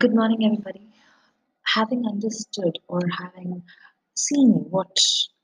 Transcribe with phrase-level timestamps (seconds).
[0.00, 0.88] Good morning, everybody.
[1.66, 3.62] Having understood or having
[4.16, 4.96] seen what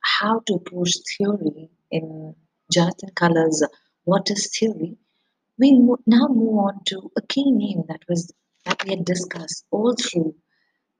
[0.02, 2.34] how to approach theory in
[2.72, 3.62] Jonathan Culler's
[4.04, 4.96] What is Theory,
[5.58, 5.72] we
[6.06, 8.32] now move on to a key name that was
[8.66, 10.34] that we had discussed all through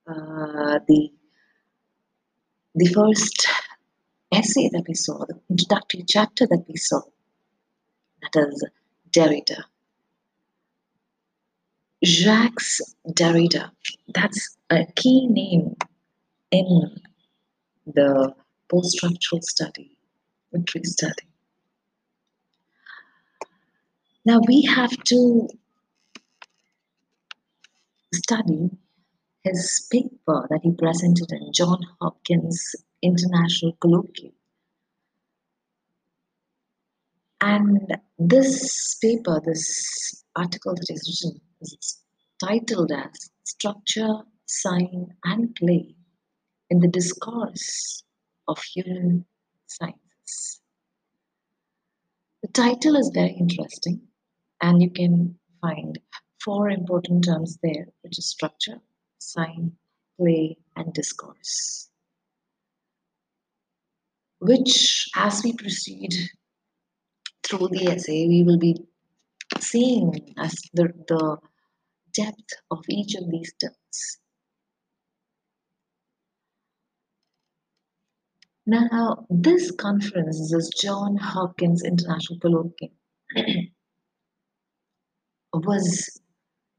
[0.08, 1.10] uh, the
[2.76, 3.48] the first
[4.32, 7.02] essay that we saw, the introductory chapter that we saw,
[8.22, 8.66] that is
[9.10, 9.64] Derrida.
[12.04, 13.70] Jacques Derrida.
[14.14, 15.76] That's a key name
[16.50, 17.00] in
[17.86, 18.34] the
[18.68, 19.96] post-structural study,
[20.52, 21.26] literary study.
[24.24, 25.48] Now we have to
[28.14, 28.70] study
[29.44, 34.32] his paper that he presented in John Hopkins International Colloquium.
[37.40, 42.02] And this paper, this article that is written, is
[42.44, 45.94] titled as Structure, Sign, and Play
[46.70, 48.04] in the Discourse
[48.48, 49.24] of Human
[49.66, 50.60] Sciences.
[52.42, 54.02] The title is very interesting,
[54.60, 55.98] and you can find
[56.44, 58.80] four important terms there, which is structure,
[59.18, 59.72] sign,
[60.18, 61.88] play, and discourse.
[64.40, 66.12] Which, as we proceed
[67.44, 68.76] through the essay, we will be
[69.60, 71.38] seeing as the, the
[72.14, 74.18] depth of each of these terms.
[78.66, 82.92] Now, this conference, this John Hopkins International Colloquium,
[85.52, 86.20] was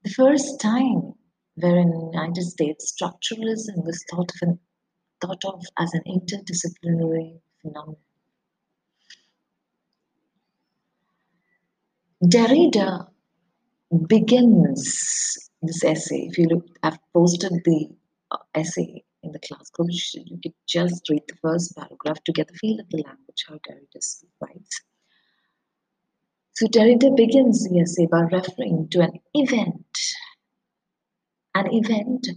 [0.04, 1.14] the first time
[1.56, 4.60] where in the United States structuralism was thought of, an,
[5.22, 7.98] thought of as an interdisciplinary phenomenon.
[12.24, 13.13] Derrida
[14.08, 16.28] begins this essay.
[16.30, 17.90] If you look, I've posted the
[18.32, 19.90] uh, essay in the class group.
[20.14, 23.56] You, could just read the first paragraph to get the feel of the language, how
[23.56, 24.00] Derrida
[24.42, 24.82] writes.
[26.56, 29.98] So Derrida begins the essay by referring to an event,
[31.56, 32.28] an event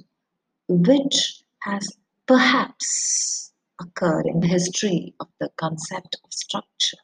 [0.69, 1.89] which has
[2.27, 6.97] perhaps occurred in the history of the concept of structure.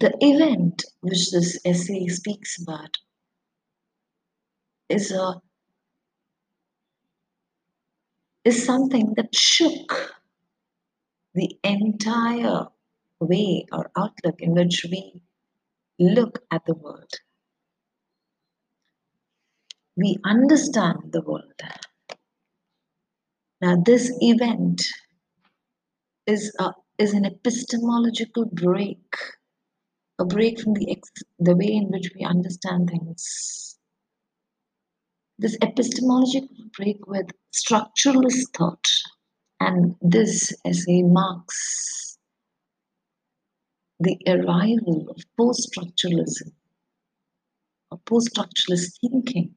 [0.00, 2.96] The event which this essay speaks about
[4.88, 5.40] is a
[8.44, 10.14] is something that shook
[11.34, 12.66] the entire
[13.20, 15.20] way or outlook in which we
[15.98, 17.12] look at the world.
[19.96, 21.60] We understand the world.
[23.60, 24.82] Now, this event
[26.26, 29.14] is a, is an epistemological break,
[30.18, 31.00] a break from the
[31.38, 33.78] the way in which we understand things.
[35.38, 38.86] This epistemological break with structuralist thought,
[39.60, 42.18] and this essay marks
[44.00, 46.52] the arrival of post structuralism
[47.90, 49.54] or post structuralist thinking.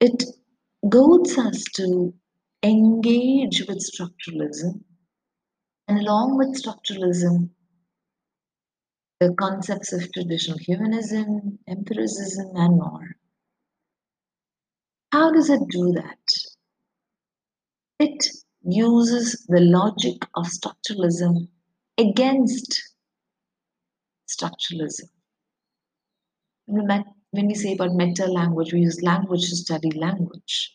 [0.00, 0.24] It
[0.88, 2.14] goads us to
[2.62, 4.82] engage with structuralism,
[5.88, 7.50] and along with structuralism,
[9.20, 13.16] the concepts of traditional humanism, empiricism, and more.
[15.12, 16.18] How does it do that?
[17.98, 18.26] It
[18.62, 21.48] uses the logic of structuralism
[21.96, 22.82] against
[24.28, 25.08] structuralism.
[26.66, 30.72] When we say about meta language, we use language to study language.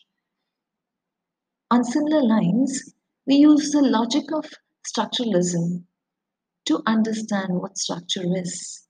[1.70, 2.92] On similar lines,
[3.26, 4.46] we use the logic of
[4.84, 5.84] structuralism
[6.66, 8.82] to understand what structure is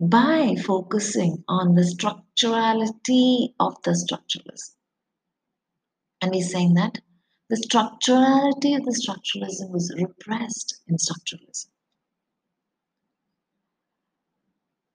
[0.00, 4.74] by focusing on the structurality of the structuralism.
[6.22, 6.98] And he's saying that
[7.50, 11.66] the structurality of the structuralism was repressed in structuralism.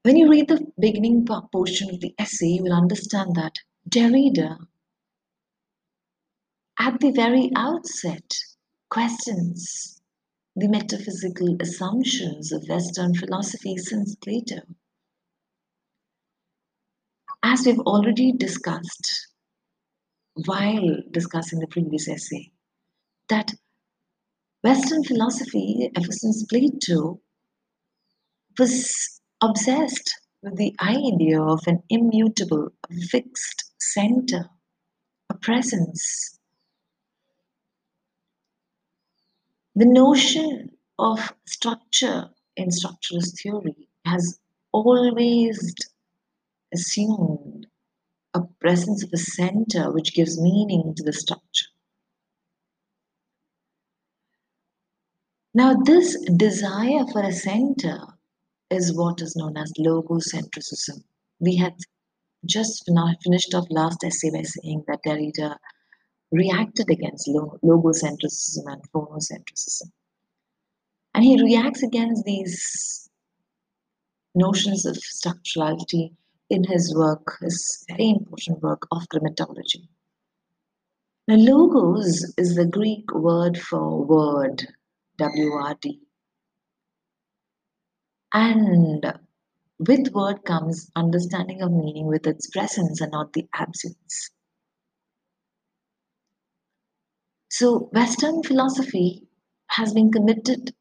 [0.03, 3.53] When you read the beginning portion of the essay, you will understand that
[3.90, 4.58] Derrida,
[6.79, 8.31] at the very outset,
[8.90, 10.02] questions
[10.55, 14.61] the metaphysical assumptions of Western philosophy since Plato.
[17.43, 19.28] As we've already discussed
[20.46, 22.52] while discussing the previous essay,
[23.29, 23.53] that
[24.63, 27.19] Western philosophy, ever since Plato,
[28.57, 32.69] was obsessed with the idea of an immutable,
[33.09, 34.49] fixed center,
[35.29, 36.34] a presence.
[39.77, 44.39] The notion of structure in structuralist theory has
[44.72, 45.75] always
[46.73, 47.67] assumed
[48.33, 51.67] a presence of a center which gives meaning to the structure.
[55.53, 57.99] Now, this desire for a center
[58.69, 61.03] is what is known as logocentrism.
[61.39, 61.73] We had
[62.45, 62.89] just
[63.23, 65.57] finished off last essay by saying that Derrida
[66.31, 69.91] reacted against logocentrism and phonocentrism.
[71.13, 73.09] And he reacts against these
[74.33, 76.13] notions of structurality
[76.49, 79.87] in his work, his very important work of grammatology.
[81.27, 84.67] Now, logos is the Greek word for word,
[85.17, 86.01] W R D.
[88.33, 89.13] And
[89.79, 94.31] with word comes understanding of meaning with its presence and not the absence.
[97.49, 99.27] So, Western philosophy
[99.67, 100.73] has been committed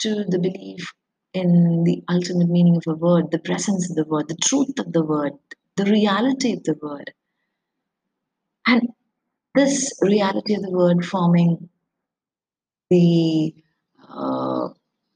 [0.00, 0.92] to the belief
[1.34, 4.92] in the ultimate meaning of a word, the presence of the word, the truth of
[4.92, 5.32] the word,
[5.76, 7.12] the reality of the word.
[8.66, 8.88] And
[9.54, 11.68] this reality of the word forming
[12.90, 13.54] the
[14.08, 14.68] uh,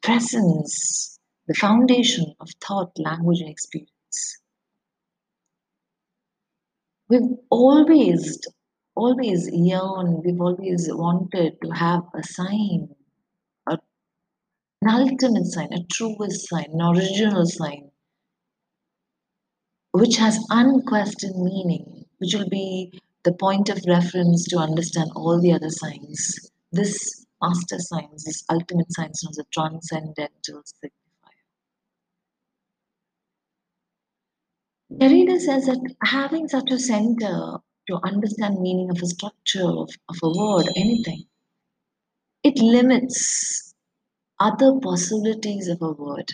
[0.02, 4.38] presence, the foundation of thought, language, and experience.
[7.08, 8.40] We've always,
[8.94, 12.88] always yearned, we've always wanted to have a sign,
[13.68, 13.78] a,
[14.82, 17.90] an ultimate sign, a truest sign, an original sign,
[19.92, 25.52] which has unquestioned meaning, which will be the point of reference to understand all the
[25.52, 26.50] other signs.
[26.72, 30.90] This master signs, this ultimate known as a transcendental signifier.
[34.92, 37.58] Derrida says that having such a center
[37.90, 41.24] to understand meaning of a structure of, of a word, anything,
[42.44, 43.74] it limits
[44.38, 46.30] other possibilities of a word.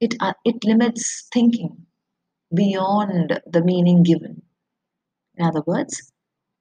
[0.00, 1.86] It, uh, it limits thinking
[2.54, 4.42] beyond the meaning given.
[5.36, 6.12] In other words,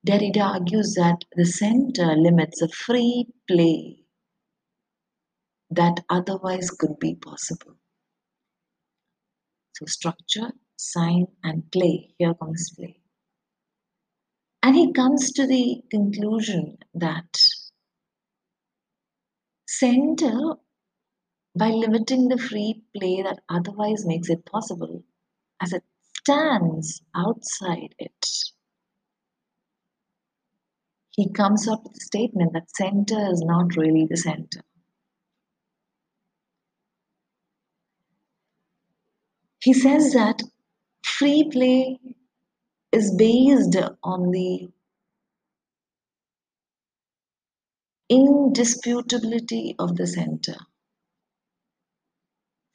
[0.05, 3.99] Derrida argues that the center limits a free play
[5.69, 7.75] that otherwise could be possible.
[9.75, 12.13] So, structure, sign, and play.
[12.17, 13.02] Here comes play.
[14.63, 17.37] And he comes to the conclusion that
[19.67, 20.53] center,
[21.53, 25.03] by limiting the free play that otherwise makes it possible,
[25.61, 25.83] as it
[26.17, 28.25] stands outside it,
[31.11, 34.61] he comes up with the statement that center is not really the center.
[39.61, 40.41] He says that
[41.03, 41.99] free play
[42.93, 44.69] is based on the
[48.09, 50.55] indisputability of the center.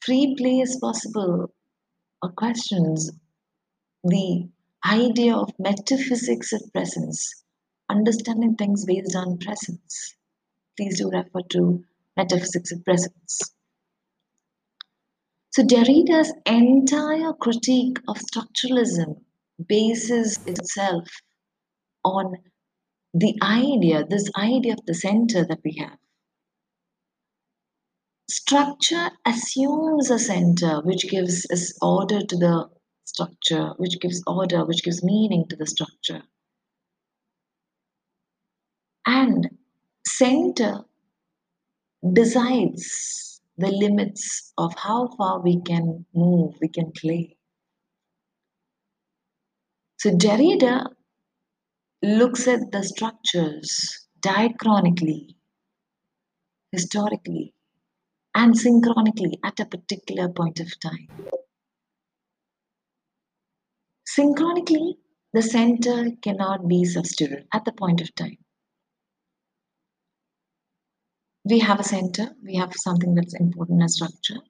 [0.05, 1.55] Free play is possible
[2.23, 3.11] or questions
[4.05, 4.49] the
[4.85, 7.44] idea of metaphysics of presence
[7.88, 10.15] understanding things based on presence.
[10.76, 11.85] Please do refer to
[12.17, 13.41] Metaphysics of Presence.
[15.50, 19.23] So Derrida's entire critique of structuralism
[19.66, 21.08] bases itself
[22.05, 22.37] on
[23.14, 25.99] the idea, this idea of the center that we have.
[28.31, 31.46] Structure assumes a center which gives
[31.81, 32.69] order to the
[33.05, 36.22] structure, which gives order, which gives meaning to the structure.
[39.06, 39.48] And
[40.06, 40.84] center
[42.12, 47.37] decides the limits of how far we can move, we can play.
[49.98, 50.86] So Derrida
[52.02, 55.34] looks at the structures diachronically,
[56.72, 57.55] historically,
[58.34, 61.08] and synchronically at a particular point of time.
[64.06, 64.98] Synchronically,
[65.32, 68.38] the center cannot be substituted at the point of time
[71.48, 74.40] we have a center, we have something that's important as structure,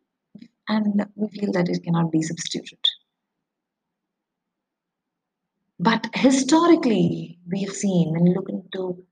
[0.68, 2.87] and we feel that it cannot be substituted.
[5.80, 9.04] But historically, we have seen when you look into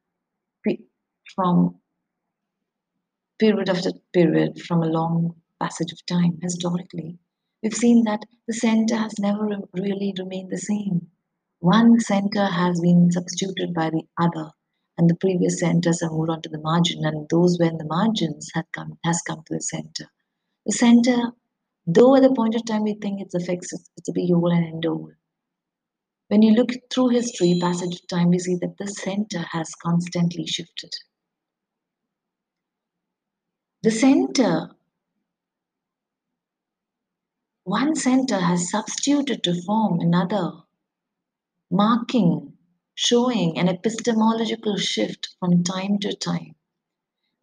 [1.34, 1.80] from
[3.38, 7.18] period after period, from a long passage of time, historically,
[7.62, 11.08] we've seen that the center has never really remained the same.
[11.58, 14.52] One center has been substituted by the other
[14.98, 17.84] and the previous centers have moved on to the margin, and those were in the
[17.84, 20.10] margins had come has come to the center.
[20.64, 21.32] The center,
[21.86, 24.32] though at the point of time we think it's a fixed, it's, it's a be
[24.32, 25.10] all and end all.
[26.28, 30.46] When you look through history, passage of time, we see that the center has constantly
[30.46, 30.92] shifted.
[33.82, 34.70] The center
[37.66, 40.52] one center has substituted to form another,
[41.68, 42.56] marking,
[42.94, 46.54] showing an epistemological shift from time to time.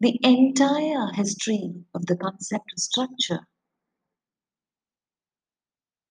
[0.00, 3.46] The entire history of the concept of structure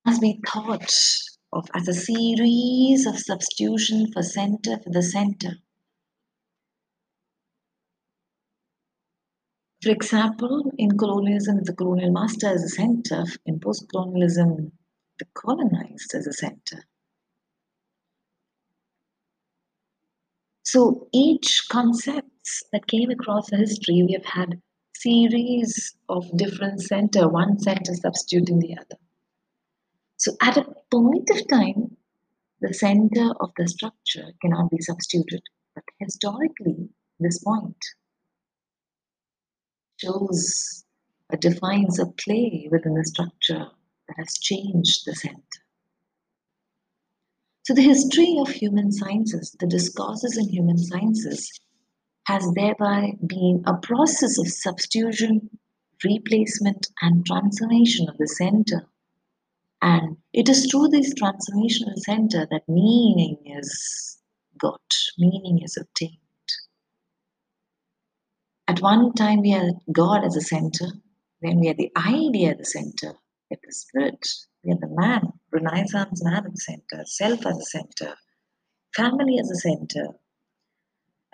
[0.05, 0.93] must be thought
[1.53, 5.53] of as a series of substitution for center for the center.
[9.83, 14.71] For example, in colonialism, the colonial master as a center, in post colonialism,
[15.19, 16.85] the colonized as a center.
[20.63, 24.61] So each concepts that came across the history, we have had
[24.95, 28.97] series of different center, one center substituting the other.
[30.23, 31.97] So at a point of time,
[32.61, 35.41] the center of the structure cannot be substituted.
[35.75, 36.87] But historically,
[37.19, 37.75] this point
[39.97, 40.85] shows
[41.29, 43.67] or defines a play within the structure
[44.07, 45.59] that has changed the center.
[47.63, 51.51] So, the history of human sciences, the discourses in human sciences,
[52.27, 55.49] has thereby been a process of substitution,
[56.01, 58.87] replacement, and transformation of the center.
[59.83, 64.17] And it is through this transformational center that meaning is
[64.57, 64.79] got,
[65.17, 66.19] meaning is obtained.
[68.69, 70.87] At one time, we had God as a center,
[71.41, 74.25] then we had the idea at the center, we had the spirit,
[74.63, 78.15] we had the man, Renaissance man at the center, self as a center,
[78.95, 80.07] family as a center,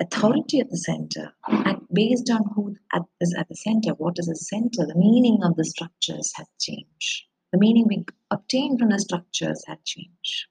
[0.02, 2.76] authority at the center, and based on who
[3.22, 7.29] is at the center, what is the center, the meaning of the structures had changed.
[7.52, 10.46] The meaning we obtain from the structures had changed.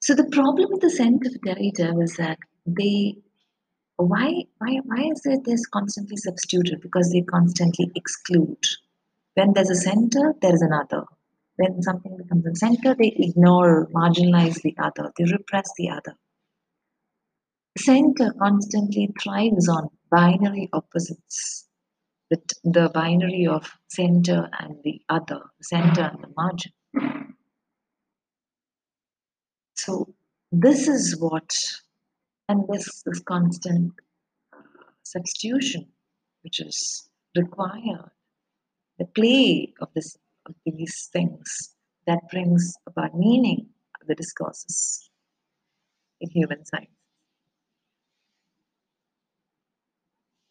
[0.00, 3.16] So the problem with the center of Derrida was that they
[3.96, 6.80] why why why is it this constantly substituted?
[6.80, 8.64] Because they constantly exclude.
[9.34, 11.04] When there's a center, there is another.
[11.56, 16.16] When something becomes a center, they ignore, marginalize the other, they repress the other.
[17.76, 21.68] The center constantly thrives on binary opposites.
[22.30, 26.72] The, the binary of center and the other, center and the margin.
[29.74, 30.14] So
[30.52, 31.50] this is what,
[32.48, 33.92] and this is constant
[34.52, 34.58] uh,
[35.02, 35.88] substitution,
[36.42, 38.10] which is required,
[38.98, 41.74] the play of this of these things
[42.06, 43.66] that brings about meaning
[44.00, 45.10] of the discourses
[46.20, 46.90] in human science.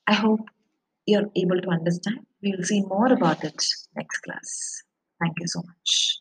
[0.08, 0.50] I hope
[1.10, 2.20] you're able to understand.
[2.44, 3.62] We will see more about it
[3.96, 4.84] next class.
[5.22, 6.20] Thank you so much.